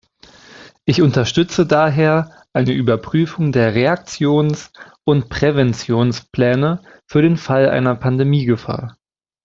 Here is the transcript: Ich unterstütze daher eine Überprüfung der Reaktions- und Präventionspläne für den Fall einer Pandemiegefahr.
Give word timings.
Ich 0.83 1.03
unterstütze 1.03 1.67
daher 1.67 2.31
eine 2.53 2.71
Überprüfung 2.73 3.51
der 3.51 3.75
Reaktions- 3.75 4.71
und 5.03 5.29
Präventionspläne 5.29 6.81
für 7.05 7.21
den 7.21 7.37
Fall 7.37 7.69
einer 7.69 7.93
Pandemiegefahr. 7.93 8.97